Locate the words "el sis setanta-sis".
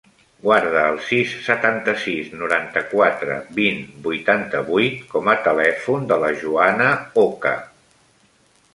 0.91-2.31